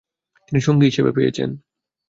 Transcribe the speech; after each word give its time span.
তিনি 0.47 0.59
সঙ্গী 0.61 0.85
হিসেবে 0.85 1.11
পেয়েছেন। 1.11 1.49